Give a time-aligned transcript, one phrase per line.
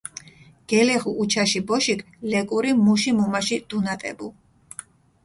[0.71, 2.01] გელეღუ უჩაში ბოშიქ
[2.31, 4.31] ლეკური მუში მუმაში დუნატებუ.